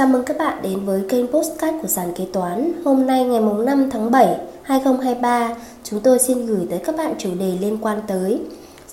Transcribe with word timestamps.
Chào 0.00 0.08
mừng 0.08 0.24
các 0.24 0.38
bạn 0.38 0.58
đến 0.62 0.78
với 0.84 1.02
kênh 1.08 1.26
Postcard 1.26 1.76
của 1.82 1.88
Sàn 1.88 2.12
Kế 2.14 2.24
Toán. 2.32 2.72
Hôm 2.84 3.06
nay 3.06 3.24
ngày 3.24 3.40
5 3.40 3.90
tháng 3.90 4.10
7, 4.10 4.36
2023, 4.62 5.54
chúng 5.84 6.00
tôi 6.00 6.18
xin 6.18 6.46
gửi 6.46 6.66
tới 6.70 6.78
các 6.78 6.96
bạn 6.96 7.14
chủ 7.18 7.30
đề 7.38 7.52
liên 7.60 7.78
quan 7.80 8.00
tới 8.06 8.40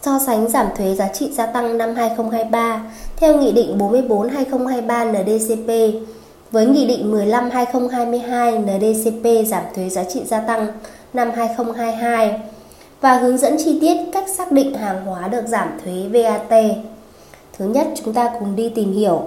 so 0.02 0.20
sánh 0.26 0.48
giảm 0.50 0.68
thuế 0.78 0.96
giá 0.96 1.08
trị 1.08 1.32
gia 1.34 1.46
tăng 1.46 1.78
năm 1.78 1.96
2023 1.96 2.82
theo 3.18 3.38
Nghị 3.38 3.52
định 3.52 3.78
44-2023 3.78 5.12
NDCP 5.12 6.02
với 6.52 6.66
Nghị 6.66 6.88
định 6.88 7.12
15-2022 7.12 8.62
NDCP 8.62 9.50
giảm 9.50 9.64
thuế 9.76 9.90
giá 9.90 10.04
trị 10.04 10.22
gia 10.26 10.40
tăng 10.40 10.68
năm 11.14 11.32
2022 11.36 12.42
và 13.02 13.14
hướng 13.18 13.38
dẫn 13.38 13.58
chi 13.66 13.78
tiết 13.82 13.98
cách 14.14 14.26
xác 14.38 14.52
định 14.52 14.74
hàng 14.74 15.06
hóa 15.06 15.28
được 15.28 15.44
giảm 15.48 15.70
thuế 15.84 15.94
VAT. 16.12 16.62
Thứ 17.58 17.66
nhất, 17.68 17.88
chúng 18.04 18.14
ta 18.14 18.32
cùng 18.40 18.56
đi 18.56 18.70
tìm 18.70 18.94
hiểu. 18.94 19.22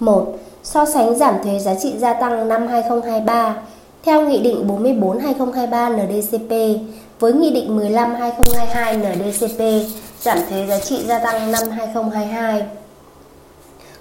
1. 0.00 0.38
So 0.64 0.84
sánh 0.84 1.18
giảm 1.18 1.34
thuế 1.44 1.58
giá 1.58 1.74
trị 1.74 1.94
gia 1.98 2.12
tăng 2.12 2.48
năm 2.48 2.66
2023 2.66 3.56
theo 4.02 4.28
Nghị 4.28 4.38
định 4.38 4.66
44-2023 4.68 6.06
NDCP 6.06 6.80
với 7.20 7.32
Nghị 7.32 7.50
định 7.50 7.78
15-2022 7.78 8.98
NDCP 8.98 9.88
giảm 10.20 10.38
thuế 10.50 10.66
giá 10.66 10.78
trị 10.78 11.04
gia 11.06 11.18
tăng 11.18 11.52
năm 11.52 11.62
2022. 11.70 12.62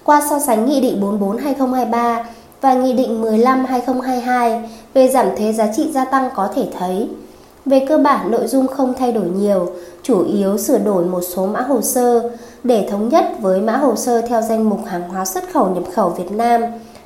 Qua 0.03 0.21
so 0.29 0.39
sánh 0.39 0.65
Nghị 0.65 0.81
định 0.81 1.01
44-2023 1.01 2.23
và 2.61 2.73
Nghị 2.73 2.93
định 2.93 3.21
15-2022 3.23 4.61
về 4.93 5.07
giảm 5.07 5.27
thuế 5.37 5.53
giá 5.53 5.67
trị 5.75 5.91
gia 5.91 6.05
tăng 6.05 6.29
có 6.35 6.49
thể 6.55 6.67
thấy 6.79 7.07
về 7.65 7.85
cơ 7.89 7.97
bản 7.97 8.31
nội 8.31 8.47
dung 8.47 8.67
không 8.67 8.93
thay 8.97 9.11
đổi 9.11 9.25
nhiều, 9.25 9.69
chủ 10.03 10.25
yếu 10.25 10.57
sửa 10.57 10.77
đổi 10.77 11.05
một 11.05 11.21
số 11.21 11.45
mã 11.45 11.61
hồ 11.61 11.81
sơ 11.81 12.29
để 12.63 12.87
thống 12.91 13.09
nhất 13.09 13.25
với 13.41 13.61
mã 13.61 13.77
hồ 13.77 13.95
sơ 13.95 14.21
theo 14.21 14.41
danh 14.41 14.69
mục 14.69 14.79
hàng 14.85 15.09
hóa 15.09 15.25
xuất 15.25 15.43
khẩu 15.53 15.69
nhập 15.69 15.83
khẩu 15.93 16.09
Việt 16.09 16.31
Nam 16.31 16.61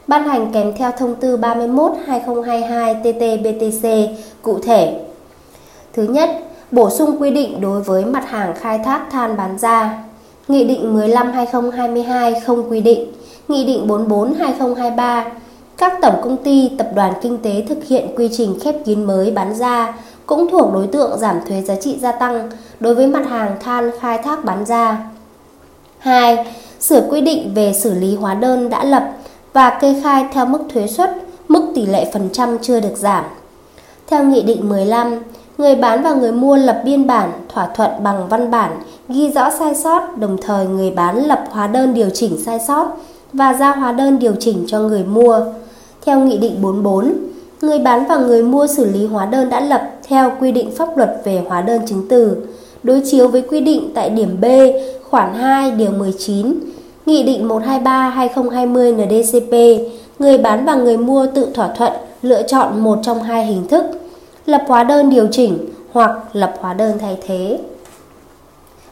ban 0.08 0.24
hành 0.24 0.52
kèm 0.54 0.74
theo 0.78 0.92
thông 0.98 1.16
tư 1.16 1.38
31/2022/TT-BTC 1.38 4.08
cụ 4.42 4.60
thể. 4.64 5.00
Thứ 5.94 6.04
nhất, 6.04 6.30
bổ 6.72 6.90
sung 6.90 7.22
quy 7.22 7.32
định 7.32 7.62
đối 7.62 7.82
với 7.82 8.06
mặt 8.06 8.30
hàng 8.30 8.54
khai 8.56 8.80
thác 8.80 9.06
than 9.12 9.38
bán 9.38 9.58
ra. 9.58 10.04
Nghị 10.48 10.64
định 10.64 10.94
15/2022 10.94 12.40
không 12.46 12.70
quy 12.70 12.82
định, 12.82 13.12
Nghị 13.48 13.66
định 13.66 13.88
44/2023 13.88 15.26
các 15.78 15.94
tổng 16.02 16.16
công 16.24 16.38
ty, 16.38 16.72
tập 16.78 16.88
đoàn 16.96 17.14
kinh 17.22 17.38
tế 17.38 17.66
thực 17.70 17.86
hiện 17.86 18.08
quy 18.18 18.30
trình 18.32 18.60
khép 18.64 18.76
kín 18.86 19.04
mới 19.04 19.32
bán 19.32 19.56
ra 19.56 19.94
cũng 20.28 20.50
thuộc 20.52 20.74
đối 20.74 20.88
tượng 20.88 21.20
giảm 21.20 21.40
thuế 21.48 21.62
giá 21.62 21.76
trị 21.76 21.98
gia 22.02 22.12
tăng 22.12 22.50
đối 22.80 22.96
với 22.96 23.08
mặt 23.08 23.26
hàng 23.30 23.56
than 23.60 23.92
khai 24.00 24.18
thác 24.18 24.46
bán 24.46 24.66
ra. 24.66 24.98
2. 26.00 26.46
Sửa 26.80 27.02
quy 27.10 27.22
định 27.22 27.52
về 27.56 27.74
xử 27.74 27.94
lý 27.94 28.16
hóa 28.16 28.34
đơn 28.34 28.70
đã 28.70 28.84
lập 28.84 29.12
và 29.54 29.70
kê 29.82 29.96
khai 30.04 30.26
theo 30.34 30.46
mức 30.46 30.60
thuế 30.74 30.88
suất, 30.88 31.18
mức 31.48 31.72
tỷ 31.76 31.86
lệ 31.86 32.12
phần 32.14 32.30
trăm 32.34 32.58
chưa 32.62 32.80
được 32.80 32.96
giảm. 32.96 33.24
Theo 34.08 34.24
Nghị 34.24 34.42
định 34.42 34.70
15, 34.70 35.20
người 35.58 35.76
bán 35.76 36.04
và 36.04 36.14
người 36.14 36.32
mua 36.32 36.58
lập 36.58 36.82
biên 36.86 37.08
bản, 37.08 37.32
thỏa 37.50 37.68
thuận 37.68 37.92
bằng 38.04 38.28
văn 38.28 38.52
bản, 38.52 38.72
ghi 39.10 39.32
rõ 39.32 39.50
sai 39.60 39.76
sót, 39.76 40.18
đồng 40.18 40.38
thời 40.42 40.68
người 40.68 40.92
bán 40.92 41.28
lập 41.28 41.44
hóa 41.52 41.68
đơn 41.68 41.94
điều 41.94 42.10
chỉnh 42.10 42.38
sai 42.46 42.60
sót 42.68 42.98
và 43.34 43.54
giao 43.54 43.76
hóa 43.76 43.92
đơn 43.92 44.20
điều 44.20 44.34
chỉnh 44.40 44.66
cho 44.68 44.80
người 44.80 45.04
mua. 45.04 45.42
Theo 46.06 46.20
Nghị 46.20 46.38
định 46.38 46.62
44, 46.62 47.14
người 47.62 47.80
bán 47.80 48.06
và 48.06 48.18
người 48.18 48.44
mua 48.44 48.68
xử 48.68 48.86
lý 48.86 49.06
hóa 49.06 49.26
đơn 49.26 49.50
đã 49.50 49.60
lập 49.60 49.92
theo 50.08 50.32
quy 50.40 50.52
định 50.52 50.72
pháp 50.72 50.98
luật 50.98 51.22
về 51.24 51.42
hóa 51.48 51.62
đơn 51.62 51.82
chứng 51.88 52.08
từ, 52.10 52.38
đối 52.84 53.02
chiếu 53.06 53.28
với 53.28 53.42
quy 53.42 53.60
định 53.60 53.92
tại 53.96 54.10
điểm 54.10 54.38
B 54.42 54.46
khoản 55.10 55.34
2 55.34 55.72
điều 55.72 55.92
19 55.92 56.60
Nghị 57.08 57.24
định 57.24 57.48
123/2020 57.48 58.96
NDCP, 58.96 59.54
người 60.20 60.38
bán 60.38 60.66
và 60.66 60.76
người 60.76 60.98
mua 60.98 61.28
tự 61.36 61.48
thỏa 61.54 61.68
thuận 61.68 61.94
lựa 62.22 62.44
chọn 62.44 62.84
một 62.84 63.00
trong 63.04 63.24
hai 63.24 63.46
hình 63.46 63.68
thức, 63.68 63.86
lập 64.46 64.64
hóa 64.68 64.84
đơn 64.84 65.10
điều 65.10 65.28
chỉnh 65.32 65.58
hoặc 65.92 66.12
lập 66.34 66.54
hóa 66.60 66.74
đơn 66.74 66.98
thay 67.00 67.18
thế. 67.28 67.60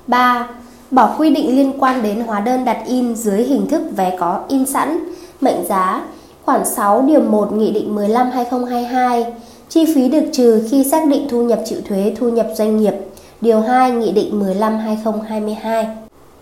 3. 0.08 0.48
Bỏ 0.92 1.16
quy 1.18 1.30
định 1.30 1.56
liên 1.56 1.74
quan 1.80 2.04
đến 2.04 2.24
hóa 2.28 2.40
đơn 2.40 2.66
đặt 2.66 2.78
in 2.88 3.16
dưới 3.16 3.44
hình 3.44 3.68
thức 3.68 3.82
vé 3.96 4.18
có 4.20 4.40
in 4.48 4.66
sẵn, 4.66 5.00
mệnh 5.42 5.66
giá, 5.70 6.06
khoản 6.46 6.66
6 6.66 7.02
điều 7.02 7.22
1 7.22 7.52
Nghị 7.52 7.72
định 7.72 7.96
15/2022, 7.96 9.24
chi 9.70 9.86
phí 9.96 10.10
được 10.10 10.24
trừ 10.34 10.64
khi 10.70 10.84
xác 10.84 11.08
định 11.08 11.28
thu 11.30 11.44
nhập 11.44 11.60
chịu 11.66 11.80
thuế 11.90 12.16
thu 12.20 12.30
nhập 12.30 12.48
doanh 12.56 12.78
nghiệp, 12.78 12.94
điều 13.42 13.62
2 13.62 13.92
Nghị 13.92 14.12
định 14.12 14.40
15/2022. 14.40 15.86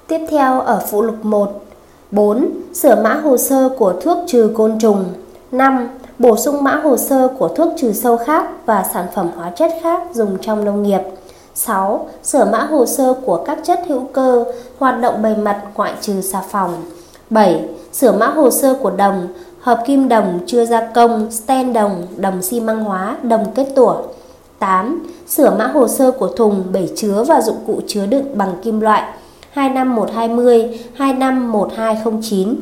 Tiếp 0.08 0.19
theo 0.30 0.62
ở 0.62 0.81
phụ 0.92 1.02
lục 1.02 1.25
1 1.25 1.63
4. 2.12 2.50
Sửa 2.74 2.96
mã 2.96 3.13
hồ 3.13 3.38
sơ 3.38 3.69
của 3.78 3.94
thuốc 4.02 4.18
trừ 4.28 4.52
côn 4.56 4.80
trùng 4.80 5.06
5. 5.52 5.90
Bổ 6.19 6.38
sung 6.38 6.63
mã 6.63 6.75
hồ 6.75 6.97
sơ 6.97 7.28
của 7.28 7.47
thuốc 7.47 7.74
trừ 7.78 7.94
sâu 7.94 8.18
khác 8.18 8.50
và 8.66 8.86
sản 8.94 9.06
phẩm 9.16 9.30
hóa 9.36 9.50
chất 9.50 9.72
khác 9.81 10.02
dùng 10.13 10.38
trong 10.42 10.66
nông 10.66 10.84
nghiệp 10.84 11.02
6. 11.56 12.08
Sửa 12.24 12.46
mã 12.46 12.59
hồ 12.59 12.86
sơ 12.86 13.13
của 13.13 13.44
các 13.46 13.59
chất 13.63 13.80
hữu 13.88 14.03
cơ 14.13 14.46
hoạt 14.80 15.02
động 15.02 15.22
bề 15.22 15.36
mặt 15.36 15.62
ngoại 15.75 15.94
trừ 16.02 16.22
xà 16.22 16.42
phòng 16.50 16.74
7. 17.30 17.66
Sửa 17.94 18.12
mã 18.12 18.28
hồ 18.28 18.50
sơ 18.52 18.74
của 18.74 18.90
đồng, 18.90 19.28
hợp 19.63 19.84
kim 19.85 20.09
đồng 20.09 20.40
chưa 20.46 20.66
gia 20.66 20.88
công, 20.96 21.31
sten 21.31 21.74
đồng, 21.74 22.07
đồng 22.18 22.41
xi 22.41 22.59
măng 22.59 22.84
hóa, 22.84 23.18
đồng 23.24 23.46
kết 23.56 23.68
tủa 23.75 23.96
8. 24.59 25.07
Sửa 25.28 25.56
mã 25.59 25.68
hồ 25.68 25.88
sơ 25.88 26.12
của 26.12 26.28
thùng, 26.28 26.63
bể 26.72 26.88
chứa 26.96 27.24
và 27.28 27.41
dụng 27.41 27.57
cụ 27.68 27.81
chứa 27.88 28.06
đựng 28.06 28.25
bằng 28.34 28.53
kim 28.63 28.79
loại 28.79 29.03
25120, 29.51 30.79
251209. 30.94 32.56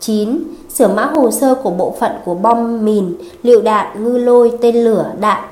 9. 0.00 0.38
Sửa 0.74 0.88
mã 0.88 1.04
hồ 1.04 1.30
sơ 1.30 1.54
của 1.54 1.70
bộ 1.70 1.94
phận 2.00 2.12
của 2.24 2.34
bom 2.34 2.84
mìn, 2.84 3.14
liệu 3.42 3.62
đạn, 3.62 4.04
ngư 4.04 4.18
lôi, 4.18 4.52
tên 4.60 4.76
lửa, 4.84 5.12
đạn. 5.20 5.44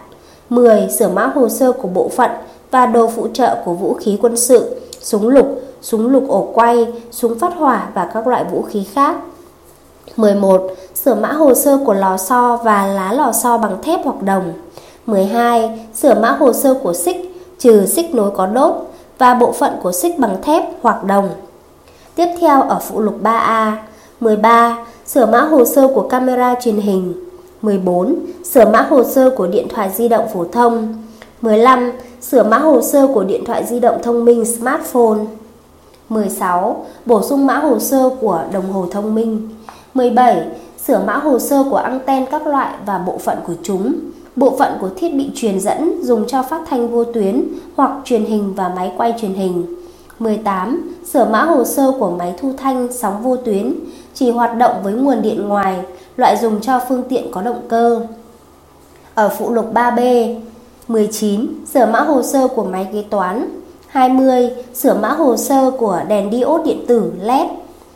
10. 0.50 0.88
Sửa 0.98 1.08
mã 1.08 1.26
hồ 1.26 1.48
sơ 1.48 1.72
của 1.72 1.88
bộ 1.88 2.08
phận 2.08 2.30
và 2.70 2.86
đồ 2.86 3.06
phụ 3.06 3.28
trợ 3.32 3.56
của 3.64 3.74
vũ 3.74 3.94
khí 3.94 4.18
quân 4.22 4.36
sự, 4.36 4.80
súng 5.00 5.28
lục, 5.28 5.62
súng 5.80 6.08
lục 6.08 6.24
ổ 6.28 6.50
quay, 6.54 6.86
súng 7.10 7.38
phát 7.38 7.52
hỏa 7.56 7.88
và 7.94 8.10
các 8.14 8.26
loại 8.26 8.44
vũ 8.44 8.62
khí 8.62 8.84
khác. 8.94 9.16
11. 10.16 10.72
Sửa 10.94 11.14
mã 11.14 11.32
hồ 11.32 11.54
sơ 11.54 11.78
của 11.86 11.94
lò 11.94 12.16
xo 12.16 12.56
và 12.56 12.86
lá 12.86 13.12
lò 13.12 13.32
xo 13.32 13.58
bằng 13.58 13.82
thép 13.82 14.00
hoặc 14.04 14.22
đồng. 14.22 14.52
12. 15.06 15.80
Sửa 15.94 16.14
mã 16.14 16.30
hồ 16.30 16.52
sơ 16.52 16.74
của 16.74 16.92
xích, 16.92 17.46
trừ 17.58 17.86
xích 17.86 18.14
nối 18.14 18.30
có 18.30 18.46
đốt, 18.46 18.74
và 19.18 19.34
bộ 19.34 19.52
phận 19.52 19.72
của 19.82 19.92
xích 19.92 20.18
bằng 20.18 20.42
thép 20.42 20.64
hoặc 20.82 21.04
đồng. 21.04 21.28
Tiếp 22.14 22.26
theo 22.40 22.62
ở 22.62 22.78
phụ 22.78 23.00
lục 23.00 23.14
3A 23.22 23.72
13. 24.20 24.78
Sửa 25.06 25.26
mã 25.26 25.40
hồ 25.40 25.64
sơ 25.64 25.88
của 25.88 26.02
camera 26.02 26.54
truyền 26.60 26.76
hình 26.76 27.14
14. 27.62 28.16
Sửa 28.44 28.64
mã 28.64 28.82
hồ 28.82 29.04
sơ 29.04 29.30
của 29.30 29.46
điện 29.46 29.68
thoại 29.74 29.90
di 29.94 30.08
động 30.08 30.28
phổ 30.34 30.44
thông 30.44 31.04
15. 31.42 31.92
Sửa 32.20 32.42
mã 32.42 32.58
hồ 32.58 32.82
sơ 32.82 33.06
của 33.06 33.24
điện 33.24 33.44
thoại 33.44 33.64
di 33.66 33.80
động 33.80 33.98
thông 34.02 34.24
minh 34.24 34.44
smartphone 34.44 35.18
16. 36.08 36.86
Bổ 37.06 37.22
sung 37.22 37.46
mã 37.46 37.58
hồ 37.58 37.78
sơ 37.78 38.10
của 38.20 38.40
đồng 38.52 38.72
hồ 38.72 38.86
thông 38.90 39.14
minh 39.14 39.48
17. 39.96 40.46
Sửa 40.86 41.02
mã 41.06 41.16
hồ 41.16 41.38
sơ 41.38 41.64
của 41.70 41.76
anten 41.76 42.26
các 42.30 42.46
loại 42.46 42.74
và 42.86 42.98
bộ 42.98 43.18
phận 43.18 43.38
của 43.46 43.54
chúng 43.62 43.92
bộ 44.36 44.56
phận 44.58 44.72
của 44.80 44.88
thiết 44.96 45.14
bị 45.14 45.30
truyền 45.34 45.60
dẫn 45.60 46.02
dùng 46.02 46.26
cho 46.26 46.42
phát 46.42 46.62
thanh 46.70 46.88
vô 46.88 47.04
tuyến 47.04 47.42
hoặc 47.76 47.90
truyền 48.04 48.24
hình 48.24 48.54
và 48.54 48.68
máy 48.68 48.92
quay 48.96 49.14
truyền 49.20 49.34
hình. 49.34 49.66
18. 50.18 50.94
Sửa 51.12 51.24
mã 51.24 51.42
hồ 51.42 51.64
sơ 51.64 51.92
của 51.98 52.10
máy 52.10 52.34
thu 52.40 52.52
thanh 52.58 52.88
sóng 52.92 53.22
vô 53.22 53.36
tuyến 53.36 53.74
chỉ 54.14 54.30
hoạt 54.30 54.56
động 54.56 54.76
với 54.82 54.92
nguồn 54.92 55.22
điện 55.22 55.48
ngoài, 55.48 55.80
loại 56.16 56.36
dùng 56.36 56.60
cho 56.60 56.80
phương 56.88 57.02
tiện 57.08 57.30
có 57.32 57.42
động 57.42 57.62
cơ. 57.68 58.00
Ở 59.14 59.28
phụ 59.28 59.52
lục 59.52 59.74
3B 59.74 60.34
19. 60.88 61.46
Sửa 61.74 61.86
mã 61.86 62.00
hồ 62.00 62.22
sơ 62.22 62.48
của 62.48 62.64
máy 62.64 62.86
kế 62.92 63.04
toán 63.10 63.60
20. 63.86 64.50
Sửa 64.74 64.94
mã 64.94 65.08
hồ 65.08 65.36
sơ 65.36 65.70
của 65.70 66.00
đèn 66.08 66.30
diode 66.30 66.64
điện 66.64 66.84
tử 66.86 67.12
LED 67.20 67.46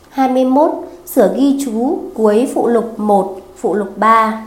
21. 0.09 0.71
Sửa 1.05 1.33
ghi 1.35 1.59
chú 1.65 1.99
cuối 2.13 2.51
phụ 2.53 2.67
lục 2.67 2.99
1, 2.99 3.37
phụ 3.57 3.73
lục 3.73 3.97
3 3.97 4.45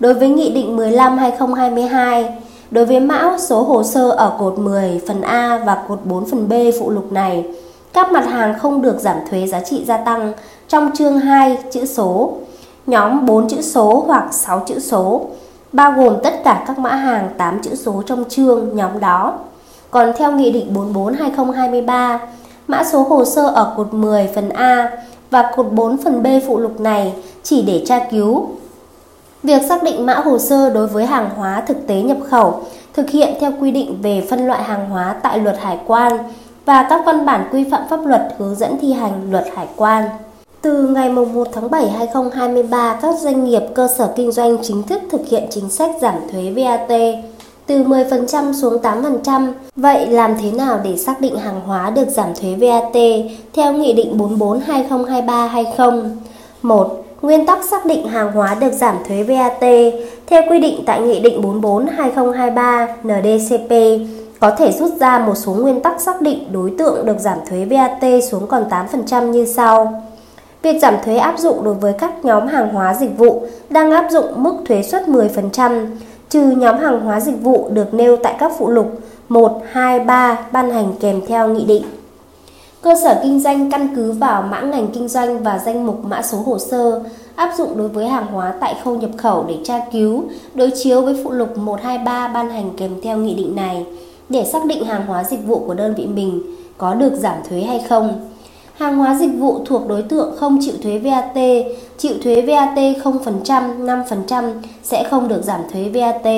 Đối 0.00 0.14
với 0.14 0.28
Nghị 0.28 0.50
định 0.50 0.76
15-2022, 0.76 2.24
đối 2.70 2.86
với 2.86 3.00
mã 3.00 3.36
số 3.38 3.62
hồ 3.62 3.82
sơ 3.82 4.10
ở 4.10 4.36
cột 4.38 4.58
10 4.58 5.00
phần 5.08 5.22
A 5.22 5.60
và 5.66 5.84
cột 5.88 6.00
4 6.04 6.26
phần 6.30 6.48
B 6.48 6.52
phụ 6.80 6.90
lục 6.90 7.12
này, 7.12 7.44
các 7.92 8.12
mặt 8.12 8.26
hàng 8.26 8.58
không 8.58 8.82
được 8.82 9.00
giảm 9.00 9.16
thuế 9.30 9.46
giá 9.46 9.60
trị 9.60 9.84
gia 9.84 9.96
tăng 9.96 10.32
trong 10.68 10.90
chương 10.94 11.18
2 11.18 11.58
chữ 11.72 11.86
số, 11.86 12.32
nhóm 12.86 13.26
4 13.26 13.48
chữ 13.48 13.62
số 13.62 14.04
hoặc 14.06 14.28
6 14.32 14.62
chữ 14.66 14.78
số, 14.78 15.26
bao 15.72 15.92
gồm 15.92 16.14
tất 16.22 16.44
cả 16.44 16.64
các 16.66 16.78
mã 16.78 16.90
hàng 16.90 17.28
8 17.38 17.62
chữ 17.62 17.74
số 17.74 18.02
trong 18.06 18.24
chương 18.28 18.76
nhóm 18.76 19.00
đó. 19.00 19.38
Còn 19.90 20.12
theo 20.16 20.32
Nghị 20.32 20.52
định 20.52 20.74
44-2023, 20.74 22.18
mã 22.68 22.84
số 22.84 23.02
hồ 23.02 23.24
sơ 23.24 23.48
ở 23.48 23.74
cột 23.76 23.94
10 23.94 24.28
phần 24.34 24.48
A 24.48 24.90
và 25.30 25.50
cột 25.56 25.66
4 25.72 25.96
phần 26.04 26.22
B 26.22 26.26
phụ 26.46 26.58
lục 26.58 26.80
này 26.80 27.12
chỉ 27.42 27.62
để 27.62 27.82
tra 27.86 28.06
cứu 28.10 28.48
Việc 29.42 29.62
xác 29.68 29.82
định 29.82 30.06
mã 30.06 30.14
hồ 30.14 30.38
sơ 30.38 30.70
đối 30.70 30.86
với 30.86 31.06
hàng 31.06 31.30
hóa 31.36 31.60
thực 31.66 31.86
tế 31.86 32.02
nhập 32.02 32.18
khẩu 32.30 32.62
thực 32.94 33.10
hiện 33.10 33.34
theo 33.40 33.52
quy 33.60 33.70
định 33.70 33.98
về 34.02 34.26
phân 34.30 34.46
loại 34.46 34.62
hàng 34.62 34.90
hóa 34.90 35.16
tại 35.22 35.38
luật 35.38 35.58
hải 35.58 35.78
quan 35.86 36.12
và 36.64 36.86
các 36.90 37.02
văn 37.06 37.26
bản 37.26 37.48
quy 37.52 37.64
phạm 37.70 37.82
pháp 37.90 38.06
luật 38.06 38.34
hướng 38.38 38.54
dẫn 38.54 38.78
thi 38.80 38.92
hành 38.92 39.30
luật 39.30 39.44
hải 39.56 39.66
quan. 39.76 40.04
Từ 40.62 40.88
ngày 40.88 41.10
1 41.10 41.48
tháng 41.52 41.70
7 41.70 41.90
2023, 41.90 42.98
các 43.02 43.14
doanh 43.18 43.44
nghiệp 43.44 43.62
cơ 43.74 43.88
sở 43.98 44.12
kinh 44.16 44.32
doanh 44.32 44.56
chính 44.62 44.82
thức 44.82 45.02
thực 45.10 45.28
hiện 45.28 45.46
chính 45.50 45.70
sách 45.70 45.90
giảm 46.00 46.14
thuế 46.32 46.52
VAT 46.56 46.90
từ 47.68 47.82
10% 47.84 48.52
xuống 48.52 48.82
8%. 48.82 49.52
Vậy 49.76 50.06
làm 50.06 50.34
thế 50.42 50.50
nào 50.50 50.80
để 50.84 50.96
xác 50.96 51.20
định 51.20 51.38
hàng 51.38 51.60
hóa 51.66 51.90
được 51.90 52.08
giảm 52.08 52.28
thuế 52.40 52.54
VAT 52.60 52.96
theo 53.54 53.72
Nghị 53.72 53.92
định 53.92 54.18
44/2023 54.18 55.46
hay 55.46 55.66
không? 55.76 56.16
1. 56.62 57.04
Nguyên 57.22 57.46
tắc 57.46 57.64
xác 57.64 57.86
định 57.86 58.08
hàng 58.08 58.32
hóa 58.32 58.56
được 58.60 58.72
giảm 58.72 58.96
thuế 59.08 59.22
VAT 59.22 59.60
theo 60.26 60.42
quy 60.50 60.58
định 60.58 60.82
tại 60.86 61.00
Nghị 61.00 61.20
định 61.20 61.42
44/2023 61.42 62.86
NDCP 63.02 64.00
có 64.40 64.50
thể 64.50 64.72
rút 64.72 64.90
ra 65.00 65.18
một 65.18 65.34
số 65.34 65.52
nguyên 65.52 65.80
tắc 65.80 66.00
xác 66.00 66.20
định 66.20 66.52
đối 66.52 66.72
tượng 66.78 67.06
được 67.06 67.18
giảm 67.18 67.38
thuế 67.50 67.64
VAT 67.64 68.22
xuống 68.30 68.46
còn 68.46 68.64
8% 68.68 69.30
như 69.30 69.44
sau. 69.44 70.02
Việc 70.62 70.78
giảm 70.82 70.94
thuế 71.04 71.16
áp 71.16 71.38
dụng 71.38 71.64
đối 71.64 71.74
với 71.74 71.92
các 71.92 72.24
nhóm 72.24 72.46
hàng 72.46 72.68
hóa 72.68 72.94
dịch 72.94 73.18
vụ 73.18 73.42
đang 73.70 73.90
áp 73.90 74.08
dụng 74.10 74.26
mức 74.36 74.54
thuế 74.68 74.82
suất 74.82 75.08
10%, 75.08 75.86
trừ 76.30 76.50
nhóm 76.50 76.78
hàng 76.78 77.00
hóa 77.00 77.20
dịch 77.20 77.42
vụ 77.42 77.68
được 77.72 77.94
nêu 77.94 78.16
tại 78.16 78.34
các 78.38 78.52
phụ 78.58 78.68
lục 78.68 79.00
1, 79.28 79.62
2, 79.70 80.00
3 80.00 80.38
ban 80.52 80.70
hành 80.70 80.92
kèm 81.00 81.20
theo 81.26 81.48
nghị 81.48 81.64
định. 81.64 81.82
Cơ 82.82 82.94
sở 83.02 83.20
kinh 83.22 83.40
doanh 83.40 83.70
căn 83.70 83.88
cứ 83.96 84.12
vào 84.12 84.42
mã 84.42 84.60
ngành 84.60 84.88
kinh 84.88 85.08
doanh 85.08 85.42
và 85.42 85.58
danh 85.58 85.86
mục 85.86 86.04
mã 86.04 86.22
số 86.22 86.38
hồ 86.38 86.58
sơ 86.58 87.02
áp 87.36 87.54
dụng 87.58 87.78
đối 87.78 87.88
với 87.88 88.08
hàng 88.08 88.26
hóa 88.26 88.54
tại 88.60 88.76
khâu 88.84 88.96
nhập 88.96 89.10
khẩu 89.16 89.44
để 89.48 89.56
tra 89.64 89.80
cứu, 89.92 90.24
đối 90.54 90.70
chiếu 90.82 91.02
với 91.02 91.20
phụ 91.24 91.30
lục 91.30 91.58
123 91.58 92.28
ban 92.28 92.50
hành 92.50 92.70
kèm 92.76 92.90
theo 93.02 93.18
nghị 93.18 93.34
định 93.34 93.56
này 93.56 93.86
để 94.28 94.44
xác 94.44 94.64
định 94.64 94.84
hàng 94.84 95.06
hóa 95.06 95.24
dịch 95.24 95.46
vụ 95.46 95.58
của 95.66 95.74
đơn 95.74 95.94
vị 95.94 96.06
mình 96.06 96.42
có 96.78 96.94
được 96.94 97.12
giảm 97.14 97.36
thuế 97.48 97.60
hay 97.60 97.84
không. 97.88 98.28
Hàng 98.78 98.98
hóa 98.98 99.14
dịch 99.14 99.30
vụ 99.38 99.60
thuộc 99.64 99.88
đối 99.88 100.02
tượng 100.02 100.36
không 100.36 100.58
chịu 100.60 100.74
thuế 100.82 100.98
VAT, 100.98 101.36
chịu 101.98 102.14
thuế 102.24 102.40
VAT 102.40 102.78
0%, 103.04 103.42
5% 103.44 104.52
sẽ 104.82 105.04
không 105.10 105.28
được 105.28 105.42
giảm 105.44 105.60
thuế 105.72 105.88
VAT. 105.94 106.32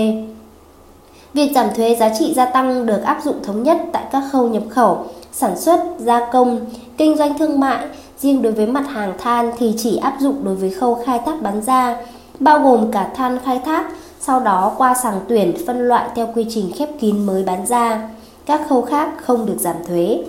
Việc 1.34 1.52
giảm 1.54 1.66
thuế 1.76 1.94
giá 1.94 2.10
trị 2.18 2.34
gia 2.34 2.44
tăng 2.44 2.86
được 2.86 3.02
áp 3.02 3.20
dụng 3.24 3.42
thống 3.42 3.62
nhất 3.62 3.78
tại 3.92 4.04
các 4.12 4.22
khâu 4.32 4.48
nhập 4.48 4.62
khẩu, 4.68 5.04
sản 5.32 5.58
xuất, 5.58 5.80
gia 5.98 6.30
công, 6.32 6.60
kinh 6.96 7.16
doanh 7.16 7.38
thương 7.38 7.60
mại. 7.60 7.86
Riêng 8.18 8.42
đối 8.42 8.52
với 8.52 8.66
mặt 8.66 8.84
hàng 8.88 9.12
than 9.18 9.52
thì 9.58 9.74
chỉ 9.78 9.96
áp 9.96 10.16
dụng 10.20 10.44
đối 10.44 10.54
với 10.54 10.70
khâu 10.70 10.94
khai 10.94 11.20
thác 11.26 11.42
bán 11.42 11.62
ra, 11.62 11.96
bao 12.38 12.58
gồm 12.58 12.92
cả 12.92 13.10
than 13.14 13.38
khai 13.44 13.60
thác, 13.64 13.84
sau 14.20 14.40
đó 14.40 14.72
qua 14.78 14.94
sàng 15.02 15.20
tuyển 15.28 15.52
phân 15.66 15.88
loại 15.88 16.08
theo 16.14 16.28
quy 16.34 16.46
trình 16.50 16.72
khép 16.76 16.88
kín 17.00 17.26
mới 17.26 17.42
bán 17.42 17.66
ra. 17.66 18.08
Các 18.46 18.60
khâu 18.68 18.82
khác 18.82 19.10
không 19.22 19.46
được 19.46 19.56
giảm 19.58 19.76
thuế. 19.88 20.22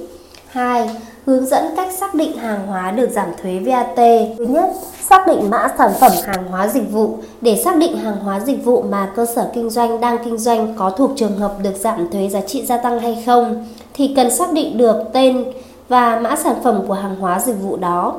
2 0.47 0.89
hướng 1.25 1.45
dẫn 1.45 1.65
cách 1.75 1.93
xác 1.99 2.15
định 2.15 2.37
hàng 2.37 2.67
hóa 2.67 2.91
được 2.91 3.09
giảm 3.09 3.27
thuế 3.41 3.59
VAT. 3.65 3.95
Thứ 4.37 4.45
nhất, 4.45 4.69
xác 5.09 5.27
định 5.27 5.49
mã 5.49 5.67
sản 5.77 5.91
phẩm 5.99 6.11
hàng 6.25 6.47
hóa 6.47 6.67
dịch 6.67 6.91
vụ. 6.91 7.17
Để 7.41 7.61
xác 7.63 7.77
định 7.77 7.97
hàng 7.97 8.17
hóa 8.17 8.39
dịch 8.39 8.65
vụ 8.65 8.81
mà 8.81 9.11
cơ 9.15 9.25
sở 9.25 9.49
kinh 9.53 9.69
doanh 9.69 10.01
đang 10.01 10.17
kinh 10.25 10.37
doanh 10.37 10.73
có 10.77 10.89
thuộc 10.89 11.11
trường 11.15 11.37
hợp 11.37 11.53
được 11.63 11.75
giảm 11.79 12.09
thuế 12.11 12.29
giá 12.29 12.41
trị 12.41 12.65
gia 12.65 12.77
tăng 12.77 12.99
hay 12.99 13.23
không, 13.25 13.65
thì 13.93 14.13
cần 14.15 14.31
xác 14.31 14.53
định 14.53 14.77
được 14.77 14.97
tên 15.13 15.45
và 15.89 16.19
mã 16.19 16.35
sản 16.35 16.55
phẩm 16.63 16.81
của 16.87 16.93
hàng 16.93 17.15
hóa 17.15 17.39
dịch 17.39 17.55
vụ 17.61 17.77
đó. 17.77 18.13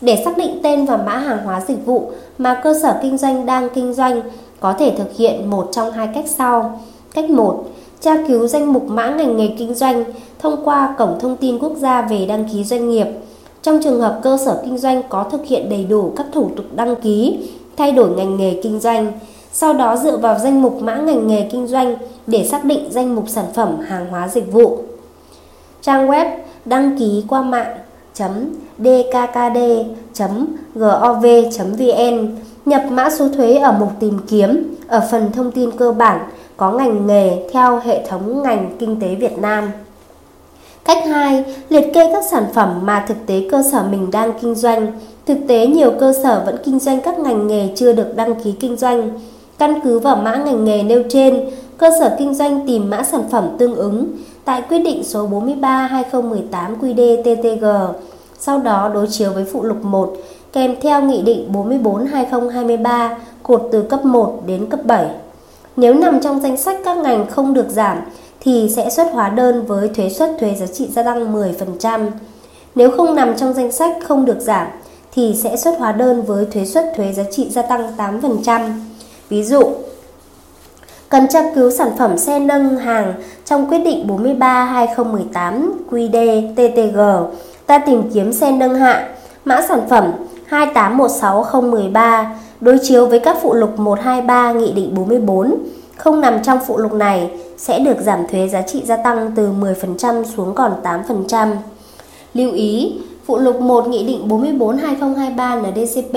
Để 0.00 0.22
xác 0.24 0.36
định 0.36 0.60
tên 0.62 0.84
và 0.84 0.96
mã 0.96 1.16
hàng 1.16 1.44
hóa 1.44 1.60
dịch 1.68 1.86
vụ 1.86 2.10
mà 2.38 2.60
cơ 2.64 2.78
sở 2.82 2.98
kinh 3.02 3.18
doanh 3.18 3.46
đang 3.46 3.68
kinh 3.68 3.94
doanh, 3.94 4.22
có 4.60 4.72
thể 4.72 4.94
thực 4.98 5.16
hiện 5.16 5.50
một 5.50 5.68
trong 5.72 5.92
hai 5.92 6.08
cách 6.14 6.24
sau. 6.26 6.80
Cách 7.14 7.30
1 7.30 7.64
tra 8.00 8.16
cứu 8.28 8.46
danh 8.46 8.72
mục 8.72 8.84
mã 8.88 9.10
ngành 9.10 9.36
nghề 9.36 9.48
kinh 9.58 9.74
doanh 9.74 10.04
thông 10.38 10.64
qua 10.64 10.94
Cổng 10.98 11.18
Thông 11.20 11.36
tin 11.36 11.58
Quốc 11.58 11.72
gia 11.76 12.02
về 12.02 12.26
đăng 12.26 12.48
ký 12.52 12.64
doanh 12.64 12.90
nghiệp. 12.90 13.06
Trong 13.62 13.82
trường 13.82 14.00
hợp 14.00 14.20
cơ 14.22 14.38
sở 14.44 14.60
kinh 14.64 14.78
doanh 14.78 15.02
có 15.08 15.24
thực 15.24 15.46
hiện 15.46 15.68
đầy 15.68 15.84
đủ 15.84 16.12
các 16.16 16.26
thủ 16.32 16.50
tục 16.56 16.66
đăng 16.74 16.96
ký, 16.96 17.38
thay 17.76 17.92
đổi 17.92 18.10
ngành 18.10 18.36
nghề 18.36 18.60
kinh 18.62 18.80
doanh, 18.80 19.12
sau 19.52 19.74
đó 19.74 19.96
dựa 19.96 20.16
vào 20.16 20.38
danh 20.38 20.62
mục 20.62 20.82
mã 20.82 20.96
ngành 20.96 21.26
nghề 21.26 21.48
kinh 21.52 21.66
doanh 21.66 21.96
để 22.26 22.44
xác 22.44 22.64
định 22.64 22.88
danh 22.90 23.14
mục 23.14 23.24
sản 23.28 23.44
phẩm 23.54 23.78
hàng 23.80 24.06
hóa 24.10 24.28
dịch 24.28 24.52
vụ. 24.52 24.78
Trang 25.82 26.08
web 26.08 26.38
đăng 26.64 26.98
ký 26.98 27.24
qua 27.28 27.42
mạng 27.42 27.76
dkkd.gov.vn 28.78 29.86
nhập 32.66 32.82
mã 32.90 33.10
số 33.10 33.28
thuế 33.28 33.54
ở 33.54 33.72
mục 33.72 33.88
tìm 34.00 34.18
kiếm 34.28 34.74
ở 34.88 35.08
phần 35.10 35.32
thông 35.32 35.50
tin 35.50 35.70
cơ 35.70 35.92
bản 35.92 36.20
có 36.60 36.70
ngành 36.70 37.06
nghề 37.06 37.48
theo 37.52 37.80
hệ 37.84 38.06
thống 38.08 38.42
ngành 38.42 38.76
kinh 38.78 39.00
tế 39.00 39.14
Việt 39.14 39.38
Nam. 39.38 39.70
Cách 40.84 41.04
2, 41.06 41.44
liệt 41.68 41.94
kê 41.94 42.12
các 42.12 42.24
sản 42.30 42.44
phẩm 42.54 42.80
mà 42.82 43.04
thực 43.08 43.26
tế 43.26 43.48
cơ 43.50 43.62
sở 43.72 43.82
mình 43.90 44.10
đang 44.10 44.32
kinh 44.40 44.54
doanh. 44.54 44.92
Thực 45.26 45.38
tế 45.48 45.66
nhiều 45.66 45.92
cơ 46.00 46.12
sở 46.22 46.42
vẫn 46.46 46.56
kinh 46.64 46.78
doanh 46.78 47.00
các 47.00 47.18
ngành 47.18 47.46
nghề 47.46 47.68
chưa 47.76 47.92
được 47.92 48.16
đăng 48.16 48.34
ký 48.34 48.52
kinh 48.52 48.76
doanh. 48.76 49.10
Căn 49.58 49.80
cứ 49.84 49.98
vào 49.98 50.16
mã 50.16 50.36
ngành 50.36 50.64
nghề 50.64 50.82
nêu 50.82 51.02
trên, 51.08 51.50
cơ 51.78 51.90
sở 52.00 52.16
kinh 52.18 52.34
doanh 52.34 52.66
tìm 52.66 52.90
mã 52.90 53.02
sản 53.02 53.22
phẩm 53.30 53.48
tương 53.58 53.74
ứng 53.74 54.06
tại 54.44 54.62
quyết 54.68 54.78
định 54.78 55.04
số 55.04 55.26
43/2018 55.26 56.76
QĐ-TTG. 56.80 57.88
Sau 58.38 58.58
đó 58.58 58.90
đối 58.94 59.06
chiếu 59.06 59.32
với 59.32 59.44
phụ 59.52 59.62
lục 59.62 59.84
1 59.84 60.12
kèm 60.52 60.74
theo 60.80 61.02
nghị 61.02 61.22
định 61.22 61.52
44/2023 61.52 63.16
cột 63.42 63.68
từ 63.72 63.82
cấp 63.82 64.04
1 64.04 64.42
đến 64.46 64.66
cấp 64.66 64.80
7. 64.84 65.06
Nếu 65.76 65.94
nằm 65.94 66.20
trong 66.20 66.40
danh 66.40 66.56
sách 66.56 66.76
các 66.84 66.96
ngành 66.96 67.26
không 67.26 67.54
được 67.54 67.68
giảm 67.68 68.00
thì 68.40 68.72
sẽ 68.76 68.90
xuất 68.90 69.12
hóa 69.12 69.28
đơn 69.28 69.66
với 69.66 69.88
thuế 69.88 70.10
suất 70.10 70.30
thuế 70.40 70.54
giá 70.54 70.66
trị 70.66 70.88
gia 70.92 71.02
tăng 71.02 71.34
10%. 71.34 72.10
Nếu 72.74 72.90
không 72.90 73.14
nằm 73.14 73.36
trong 73.36 73.54
danh 73.54 73.72
sách 73.72 73.96
không 74.08 74.24
được 74.24 74.40
giảm 74.40 74.66
thì 75.12 75.34
sẽ 75.42 75.56
xuất 75.56 75.78
hóa 75.78 75.92
đơn 75.92 76.22
với 76.22 76.46
thuế 76.52 76.64
suất 76.64 76.92
thuế 76.96 77.12
giá 77.12 77.22
trị 77.30 77.48
gia 77.50 77.62
tăng 77.62 77.96
8%. 77.96 78.70
Ví 79.28 79.44
dụ, 79.44 79.62
cần 81.08 81.28
tra 81.28 81.42
cứu 81.54 81.70
sản 81.70 81.90
phẩm 81.98 82.18
xe 82.18 82.38
nâng 82.38 82.76
hàng 82.76 83.14
trong 83.44 83.68
quyết 83.68 83.78
định 83.78 84.06
43/2018 84.06 85.72
QĐ-TTG, 85.90 87.26
ta 87.66 87.78
tìm 87.78 88.10
kiếm 88.14 88.32
xe 88.32 88.52
nâng 88.52 88.74
hạ, 88.74 89.08
mã 89.44 89.62
sản 89.68 89.80
phẩm 89.88 90.12
2816013 90.48 92.26
đối 92.60 92.78
chiếu 92.82 93.06
với 93.06 93.18
các 93.18 93.36
phụ 93.42 93.54
lục 93.54 93.78
123 93.78 94.52
Nghị 94.52 94.72
định 94.72 94.94
44 94.94 95.54
không 95.96 96.20
nằm 96.20 96.42
trong 96.42 96.58
phụ 96.66 96.78
lục 96.78 96.92
này 96.92 97.30
sẽ 97.56 97.78
được 97.78 97.96
giảm 98.00 98.26
thuế 98.28 98.48
giá 98.48 98.62
trị 98.62 98.82
gia 98.84 98.96
tăng 98.96 99.32
từ 99.36 99.52
10% 99.52 100.24
xuống 100.24 100.54
còn 100.54 100.72
8%. 100.82 101.48
Lưu 102.34 102.52
ý, 102.52 102.92
phụ 103.26 103.38
lục 103.38 103.60
1 103.60 103.88
Nghị 103.88 104.06
định 104.06 104.28
44/2023 104.28 105.60
NDCP 105.60 106.16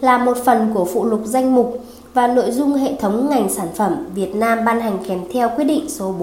là 0.00 0.18
một 0.18 0.36
phần 0.44 0.70
của 0.74 0.84
phụ 0.84 1.04
lục 1.04 1.20
danh 1.24 1.54
mục 1.54 1.78
và 2.14 2.26
nội 2.26 2.50
dung 2.50 2.74
hệ 2.74 2.94
thống 3.00 3.28
ngành 3.30 3.48
sản 3.50 3.68
phẩm 3.74 4.06
Việt 4.14 4.34
Nam 4.34 4.64
ban 4.64 4.80
hành 4.80 4.98
kèm 5.08 5.20
theo 5.32 5.50
quyết 5.56 5.64
định 5.64 5.88
số 5.88 6.14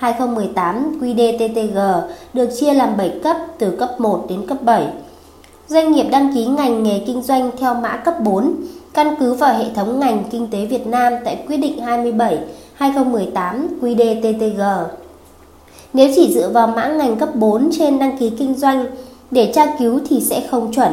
43/2018 0.00 1.00
QĐ-TTG 1.00 2.00
được 2.34 2.48
chia 2.60 2.74
làm 2.74 2.96
7 2.96 3.20
cấp 3.22 3.36
từ 3.58 3.70
cấp 3.70 3.90
1 3.98 4.24
đến 4.28 4.46
cấp 4.46 4.62
7. 4.62 4.88
Doanh 5.72 5.92
nghiệp 5.92 6.06
đăng 6.10 6.34
ký 6.34 6.46
ngành 6.46 6.82
nghề 6.82 6.98
kinh 6.98 7.22
doanh 7.22 7.50
theo 7.58 7.74
mã 7.74 7.96
cấp 7.96 8.14
4 8.20 8.54
căn 8.94 9.14
cứ 9.20 9.34
vào 9.34 9.54
hệ 9.54 9.64
thống 9.74 10.00
ngành 10.00 10.24
kinh 10.30 10.46
tế 10.50 10.66
Việt 10.66 10.86
Nam 10.86 11.12
tại 11.24 11.44
quyết 11.48 11.56
định 11.56 11.78
27 11.78 12.38
2018 12.74 13.68
QĐ-TTG. 13.80 14.84
Nếu 15.92 16.08
chỉ 16.16 16.34
dựa 16.34 16.48
vào 16.48 16.66
mã 16.66 16.88
ngành 16.88 17.16
cấp 17.16 17.34
4 17.34 17.70
trên 17.72 17.98
đăng 17.98 18.18
ký 18.18 18.30
kinh 18.30 18.54
doanh 18.54 18.86
để 19.30 19.52
tra 19.54 19.66
cứu 19.78 20.00
thì 20.08 20.20
sẽ 20.20 20.42
không 20.50 20.72
chuẩn, 20.72 20.92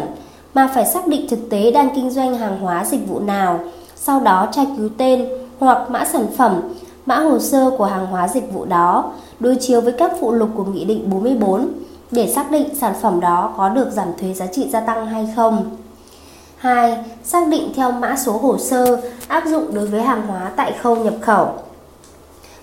mà 0.53 0.71
phải 0.75 0.85
xác 0.85 1.07
định 1.07 1.27
thực 1.29 1.49
tế 1.49 1.71
đang 1.71 1.95
kinh 1.95 2.09
doanh 2.09 2.37
hàng 2.37 2.59
hóa 2.59 2.85
dịch 2.85 3.07
vụ 3.07 3.19
nào, 3.19 3.59
sau 3.95 4.19
đó 4.19 4.47
tra 4.51 4.61
cứu 4.77 4.89
tên 4.97 5.25
hoặc 5.59 5.91
mã 5.91 6.05
sản 6.05 6.27
phẩm, 6.37 6.61
mã 7.05 7.19
hồ 7.19 7.39
sơ 7.39 7.71
của 7.77 7.85
hàng 7.85 8.05
hóa 8.05 8.27
dịch 8.27 8.53
vụ 8.53 8.65
đó, 8.65 9.13
đối 9.39 9.55
chiếu 9.55 9.81
với 9.81 9.93
các 9.93 10.11
phụ 10.19 10.31
lục 10.31 10.49
của 10.55 10.63
Nghị 10.63 10.85
định 10.85 11.09
44 11.09 11.67
để 12.11 12.31
xác 12.35 12.51
định 12.51 12.75
sản 12.75 12.93
phẩm 13.01 13.19
đó 13.19 13.53
có 13.57 13.69
được 13.69 13.91
giảm 13.91 14.07
thuế 14.19 14.33
giá 14.33 14.45
trị 14.45 14.69
gia 14.69 14.79
tăng 14.79 15.05
hay 15.05 15.29
không. 15.35 15.77
2. 16.57 16.97
Xác 17.23 17.47
định 17.47 17.71
theo 17.75 17.91
mã 17.91 18.15
số 18.17 18.31
hồ 18.31 18.57
sơ 18.57 19.01
áp 19.27 19.43
dụng 19.47 19.73
đối 19.73 19.87
với 19.87 20.01
hàng 20.01 20.27
hóa 20.27 20.51
tại 20.55 20.73
khâu 20.81 20.95
nhập 20.95 21.13
khẩu. 21.21 21.47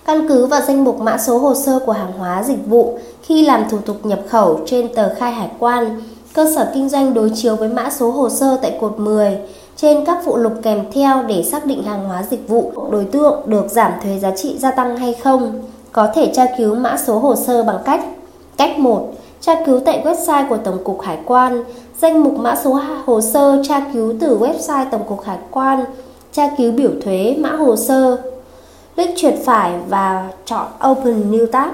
Căn 0.05 0.27
cứ 0.27 0.45
vào 0.45 0.61
danh 0.61 0.83
mục 0.83 0.99
mã 0.99 1.17
số 1.17 1.37
hồ 1.37 1.55
sơ 1.55 1.79
của 1.85 1.91
hàng 1.91 2.11
hóa 2.17 2.43
dịch 2.43 2.67
vụ 2.67 2.99
khi 3.21 3.45
làm 3.45 3.69
thủ 3.69 3.77
tục 3.77 4.05
nhập 4.05 4.19
khẩu 4.29 4.59
trên 4.65 4.93
tờ 4.95 5.15
khai 5.15 5.31
hải 5.31 5.51
quan, 5.59 6.01
cơ 6.33 6.51
sở 6.55 6.71
kinh 6.73 6.89
doanh 6.89 7.13
đối 7.13 7.31
chiếu 7.35 7.55
với 7.55 7.69
mã 7.69 7.89
số 7.89 8.11
hồ 8.11 8.29
sơ 8.29 8.57
tại 8.61 8.77
cột 8.81 8.99
10 8.99 9.37
trên 9.75 10.05
các 10.05 10.17
phụ 10.25 10.37
lục 10.37 10.53
kèm 10.63 10.91
theo 10.93 11.23
để 11.23 11.43
xác 11.43 11.65
định 11.65 11.83
hàng 11.83 12.03
hóa 12.07 12.23
dịch 12.29 12.47
vụ 12.47 12.71
đối 12.91 13.05
tượng 13.05 13.41
được 13.45 13.71
giảm 13.71 13.91
thuế 14.03 14.19
giá 14.19 14.31
trị 14.35 14.57
gia 14.59 14.71
tăng 14.71 14.97
hay 14.97 15.13
không. 15.13 15.61
Có 15.91 16.09
thể 16.15 16.31
tra 16.35 16.45
cứu 16.57 16.75
mã 16.75 16.97
số 16.97 17.19
hồ 17.19 17.35
sơ 17.35 17.63
bằng 17.63 17.79
cách 17.85 18.05
Cách 18.57 18.79
1. 18.79 19.13
Tra 19.41 19.63
cứu 19.65 19.79
tại 19.79 20.03
website 20.05 20.49
của 20.49 20.57
Tổng 20.57 20.83
cục 20.83 21.01
Hải 21.01 21.17
quan 21.25 21.63
Danh 22.01 22.23
mục 22.23 22.37
mã 22.37 22.55
số 22.63 22.79
hồ 23.05 23.21
sơ 23.21 23.63
tra 23.63 23.81
cứu 23.93 24.13
từ 24.19 24.39
website 24.39 24.85
Tổng 24.91 25.03
cục 25.09 25.21
Hải 25.21 25.37
quan, 25.51 25.85
tra 26.31 26.49
cứu 26.57 26.71
biểu 26.71 26.91
thuế 27.03 27.35
mã 27.39 27.51
hồ 27.51 27.75
sơ. 27.75 28.17
Click 28.95 29.17
chuột 29.17 29.33
phải 29.45 29.73
và 29.89 30.29
chọn 30.45 30.65
Open 30.91 31.31
New 31.31 31.45
Tab. 31.45 31.69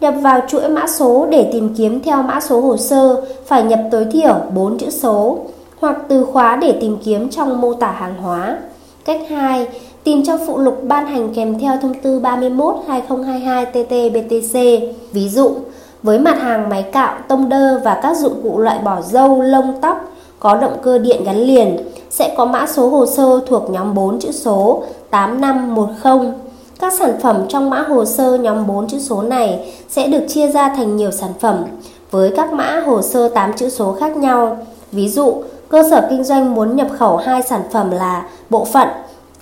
Nhập 0.00 0.14
vào 0.22 0.40
chuỗi 0.48 0.68
mã 0.68 0.86
số 0.86 1.26
để 1.30 1.48
tìm 1.52 1.74
kiếm 1.74 2.00
theo 2.00 2.22
mã 2.22 2.40
số 2.40 2.60
hồ 2.60 2.76
sơ 2.76 3.24
phải 3.46 3.62
nhập 3.62 3.80
tối 3.90 4.06
thiểu 4.12 4.34
4 4.54 4.78
chữ 4.78 4.90
số 4.90 5.38
hoặc 5.80 5.96
từ 6.08 6.24
khóa 6.24 6.56
để 6.56 6.78
tìm 6.80 6.96
kiếm 7.04 7.28
trong 7.28 7.60
mô 7.60 7.74
tả 7.74 7.90
hàng 7.90 8.14
hóa. 8.22 8.58
Cách 9.04 9.20
2. 9.30 9.66
Tìm 10.04 10.22
trong 10.26 10.38
phụ 10.46 10.58
lục 10.58 10.78
ban 10.82 11.06
hành 11.06 11.34
kèm 11.34 11.58
theo 11.58 11.76
thông 11.82 11.94
tư 11.94 12.20
31-2022-TT-BTC. 12.20 14.80
Ví 15.12 15.28
dụ, 15.28 15.54
với 16.02 16.18
mặt 16.18 16.40
hàng 16.40 16.68
máy 16.68 16.82
cạo, 16.82 17.18
tông 17.28 17.48
đơ 17.48 17.80
và 17.84 18.00
các 18.02 18.16
dụng 18.16 18.40
cụ 18.42 18.58
loại 18.58 18.78
bỏ 18.78 19.00
râu, 19.02 19.42
lông, 19.42 19.80
tóc 19.80 20.04
có 20.40 20.56
động 20.56 20.76
cơ 20.82 20.98
điện 20.98 21.24
gắn 21.24 21.36
liền 21.36 21.76
sẽ 22.10 22.34
có 22.36 22.44
mã 22.44 22.66
số 22.66 22.88
hồ 22.88 23.06
sơ 23.06 23.40
thuộc 23.46 23.70
nhóm 23.70 23.94
4 23.94 24.18
chữ 24.20 24.32
số 24.32 24.82
8510. 25.10 26.32
Các 26.80 26.92
sản 26.92 27.20
phẩm 27.22 27.42
trong 27.48 27.70
mã 27.70 27.82
hồ 27.82 28.04
sơ 28.04 28.38
nhóm 28.38 28.66
4 28.66 28.88
chữ 28.88 28.98
số 28.98 29.22
này 29.22 29.74
sẽ 29.88 30.06
được 30.06 30.26
chia 30.28 30.48
ra 30.48 30.68
thành 30.68 30.96
nhiều 30.96 31.10
sản 31.10 31.30
phẩm 31.40 31.64
với 32.10 32.32
các 32.36 32.52
mã 32.52 32.82
hồ 32.86 33.02
sơ 33.02 33.28
8 33.28 33.52
chữ 33.52 33.68
số 33.68 33.92
khác 34.00 34.16
nhau. 34.16 34.58
Ví 34.92 35.08
dụ, 35.08 35.42
cơ 35.68 35.82
sở 35.90 36.06
kinh 36.10 36.24
doanh 36.24 36.54
muốn 36.54 36.76
nhập 36.76 36.88
khẩu 36.98 37.16
hai 37.16 37.42
sản 37.42 37.62
phẩm 37.72 37.90
là 37.90 38.28
bộ 38.50 38.64
phận 38.64 38.88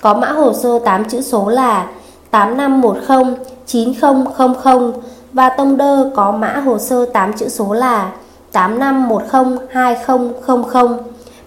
có 0.01 0.13
mã 0.13 0.31
hồ 0.31 0.53
sơ 0.53 0.79
8 0.79 1.09
chữ 1.09 1.21
số 1.21 1.47
là 1.47 1.87
8510 2.31 3.25
9000 3.65 4.93
và 5.37 5.49
tông 5.49 5.77
đơ 5.77 6.11
có 6.15 6.31
mã 6.31 6.61
hồ 6.65 6.77
sơ 6.77 7.05
8 7.05 7.33
chữ 7.33 7.49
số 7.49 7.73
là 7.73 8.11
85102000 8.53 10.97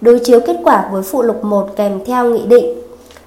đối 0.01 0.19
chiếu 0.19 0.39
kết 0.39 0.57
quả 0.63 0.89
với 0.91 1.03
phụ 1.03 1.21
lục 1.21 1.43
1 1.43 1.67
kèm 1.75 1.99
theo 2.05 2.25
nghị 2.25 2.45
định. 2.45 2.65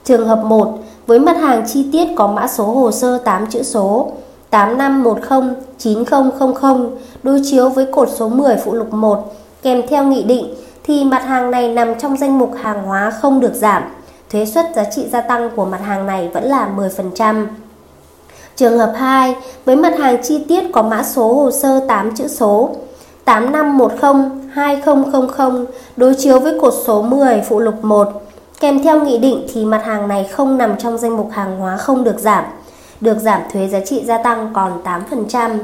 Trường 0.05 0.29
hợp 0.29 0.45
1, 0.45 0.79
với 1.07 1.19
mặt 1.19 1.37
hàng 1.37 1.65
chi 1.67 1.87
tiết 1.93 2.09
có 2.17 2.27
mã 2.27 2.49
số 2.49 2.65
hồ 2.65 2.91
sơ 2.91 3.19
8 3.19 3.47
chữ 3.47 3.63
số 3.63 4.13
85109000 4.51 6.91
đối 7.23 7.41
chiếu 7.45 7.69
với 7.69 7.87
cột 7.93 8.09
số 8.17 8.29
10 8.29 8.57
phụ 8.65 8.73
lục 8.73 8.93
1 8.93 9.35
kèm 9.63 9.83
theo 9.89 10.05
nghị 10.05 10.23
định 10.23 10.55
thì 10.85 11.05
mặt 11.05 11.25
hàng 11.25 11.51
này 11.51 11.69
nằm 11.69 11.95
trong 11.99 12.17
danh 12.17 12.39
mục 12.39 12.53
hàng 12.63 12.83
hóa 12.83 13.11
không 13.11 13.41
được 13.41 13.55
giảm. 13.55 13.83
Thuế 14.31 14.47
suất 14.47 14.67
giá 14.77 14.85
trị 14.85 15.07
gia 15.13 15.21
tăng 15.21 15.51
của 15.57 15.65
mặt 15.65 15.81
hàng 15.85 16.07
này 16.07 16.31
vẫn 16.35 16.45
là 16.45 16.69
10%. 16.77 17.47
Trường 18.57 18.79
hợp 18.79 18.93
2, 18.97 19.37
với 19.65 19.77
mặt 19.77 19.99
hàng 19.99 20.23
chi 20.23 20.45
tiết 20.49 20.65
có 20.73 20.83
mã 20.83 21.03
số 21.03 21.35
hồ 21.35 21.51
sơ 21.51 21.81
8 21.89 22.15
chữ 22.15 22.29
số 22.29 22.71
8510 23.25 24.45
2000 24.51 25.67
đối 25.97 26.15
chiếu 26.15 26.39
với 26.39 26.59
cột 26.61 26.75
số 26.87 27.03
10 27.03 27.43
phụ 27.49 27.59
lục 27.61 27.85
1 27.85 28.09
kèm 28.61 28.83
theo 28.83 29.01
nghị 29.01 29.19
định 29.19 29.47
thì 29.53 29.65
mặt 29.65 29.83
hàng 29.85 30.09
này 30.09 30.25
không 30.25 30.59
nằm 30.59 30.79
trong 30.79 30.99
danh 30.99 31.17
mục 31.17 31.31
hàng 31.33 31.59
hóa 31.59 31.77
không 31.77 32.05
được 32.05 32.19
giảm, 32.19 32.45
được 33.01 33.19
giảm 33.19 33.41
thuế 33.53 33.69
giá 33.69 33.81
trị 33.81 34.05
gia 34.05 34.19
tăng 34.19 34.51
còn 34.55 34.83
8%. 35.31 35.59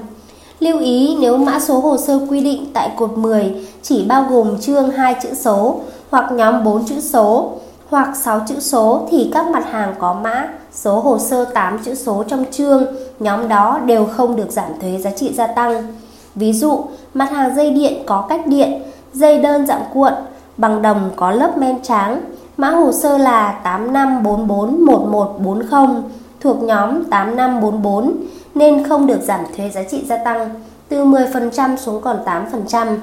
Lưu 0.61 0.79
ý 0.79 1.17
nếu 1.21 1.37
mã 1.37 1.61
số 1.61 1.81
hồ 1.81 1.97
sơ 1.97 2.21
quy 2.31 2.41
định 2.41 2.67
tại 2.73 2.91
cột 2.97 3.19
10 3.19 3.67
chỉ 3.83 4.05
bao 4.05 4.27
gồm 4.31 4.61
chương 4.61 4.91
2 4.91 5.17
chữ 5.23 5.29
số 5.35 5.81
hoặc 6.11 6.33
nhóm 6.33 6.65
4 6.65 6.87
chữ 6.87 7.01
số 7.01 7.53
hoặc 7.91 8.17
6 8.17 8.41
chữ 8.49 8.61
số 8.61 9.07
thì 9.11 9.31
các 9.35 9.47
mặt 9.47 9.65
hàng 9.71 9.95
có 9.99 10.17
mã 10.23 10.49
số 10.73 11.01
hồ 11.01 11.19
sơ 11.19 11.45
8 11.45 11.79
chữ 11.85 11.95
số 11.95 12.25
trong 12.29 12.45
chương, 12.51 12.87
nhóm 13.21 13.49
đó 13.49 13.81
đều 13.87 14.07
không 14.07 14.37
được 14.37 14.51
giảm 14.51 14.71
thuế 14.81 14.99
giá 14.99 15.11
trị 15.11 15.33
gia 15.33 15.47
tăng. 15.47 15.87
Ví 16.35 16.53
dụ, 16.53 16.85
mặt 17.15 17.31
hàng 17.31 17.57
dây 17.57 17.71
điện 17.71 18.03
có 18.07 18.27
cách 18.29 18.47
điện, 18.47 18.83
dây 19.13 19.39
đơn 19.39 19.67
dạng 19.67 19.85
cuộn, 19.95 20.13
bằng 20.57 20.83
đồng 20.83 21.11
có 21.17 21.31
lớp 21.31 21.59
men 21.59 21.83
trắng, 21.83 22.21
mã 22.57 22.71
hồ 22.71 22.93
sơ 22.93 23.19
là 23.19 23.61
85441140 23.65 26.03
thuộc 26.41 26.63
nhóm 26.63 27.05
8544 27.05 28.17
nên 28.55 28.89
không 28.89 29.07
được 29.07 29.21
giảm 29.23 29.41
thuế 29.57 29.71
giá 29.71 29.83
trị 29.83 30.05
gia 30.07 30.25
tăng 30.25 30.51
từ 30.89 31.05
10% 31.05 31.77
xuống 31.77 32.03
còn 32.03 32.17
8%. 32.25 32.97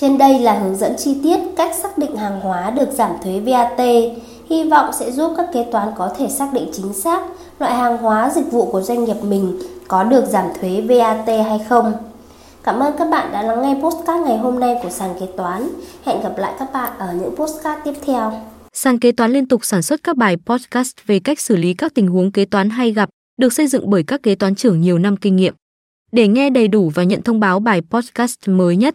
Trên 0.00 0.18
đây 0.18 0.38
là 0.38 0.58
hướng 0.58 0.76
dẫn 0.76 0.96
chi 0.98 1.16
tiết 1.22 1.38
cách 1.56 1.74
xác 1.82 1.98
định 1.98 2.16
hàng 2.16 2.40
hóa 2.40 2.70
được 2.70 2.90
giảm 2.92 3.10
thuế 3.24 3.40
VAT. 3.40 3.78
Hy 4.50 4.64
vọng 4.70 4.90
sẽ 4.98 5.10
giúp 5.12 5.32
các 5.36 5.46
kế 5.52 5.66
toán 5.72 5.88
có 5.96 6.14
thể 6.18 6.28
xác 6.28 6.52
định 6.52 6.68
chính 6.72 6.92
xác 6.92 7.22
loại 7.58 7.74
hàng 7.74 7.98
hóa 7.98 8.30
dịch 8.34 8.52
vụ 8.52 8.70
của 8.72 8.82
doanh 8.82 9.04
nghiệp 9.04 9.16
mình 9.22 9.58
có 9.88 10.04
được 10.04 10.24
giảm 10.26 10.44
thuế 10.60 10.80
VAT 10.80 11.26
hay 11.26 11.58
không. 11.68 11.92
Cảm 12.62 12.80
ơn 12.80 12.94
các 12.98 13.04
bạn 13.10 13.32
đã 13.32 13.42
lắng 13.42 13.62
nghe 13.62 13.80
postcard 13.82 14.26
ngày 14.26 14.38
hôm 14.38 14.60
nay 14.60 14.76
của 14.82 14.90
sàn 14.90 15.14
kế 15.20 15.26
toán. 15.36 15.68
Hẹn 16.04 16.22
gặp 16.22 16.38
lại 16.38 16.52
các 16.58 16.72
bạn 16.72 16.92
ở 16.98 17.12
những 17.12 17.36
postcard 17.36 17.80
tiếp 17.84 17.94
theo. 18.06 18.32
Sàn 18.72 18.98
kế 18.98 19.12
toán 19.12 19.32
liên 19.32 19.48
tục 19.48 19.64
sản 19.64 19.82
xuất 19.82 20.02
các 20.02 20.16
bài 20.16 20.36
podcast 20.46 20.92
về 21.06 21.20
cách 21.20 21.40
xử 21.40 21.56
lý 21.56 21.74
các 21.74 21.94
tình 21.94 22.08
huống 22.08 22.32
kế 22.32 22.44
toán 22.44 22.70
hay 22.70 22.92
gặp, 22.92 23.08
được 23.40 23.52
xây 23.52 23.66
dựng 23.66 23.90
bởi 23.90 24.02
các 24.02 24.22
kế 24.22 24.34
toán 24.34 24.54
trưởng 24.54 24.80
nhiều 24.80 24.98
năm 24.98 25.16
kinh 25.16 25.36
nghiệm. 25.36 25.54
Để 26.12 26.28
nghe 26.28 26.50
đầy 26.50 26.68
đủ 26.68 26.92
và 26.94 27.02
nhận 27.02 27.22
thông 27.22 27.40
báo 27.40 27.60
bài 27.60 27.82
podcast 27.90 28.38
mới 28.46 28.76
nhất, 28.76 28.94